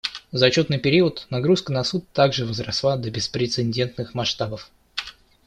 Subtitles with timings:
[0.31, 4.71] За отчетный период нагрузка на Суд также возросла до беспрецедентных масштабов.